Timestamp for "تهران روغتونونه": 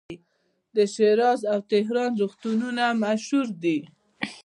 1.71-2.85